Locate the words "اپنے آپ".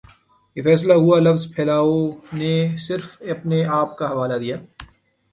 3.33-3.95